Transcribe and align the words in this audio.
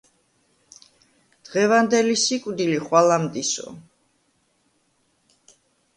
დღევანდელი 1.49 2.17
სიკვდილი 2.23 2.81
ხვალამდისო 2.89 3.77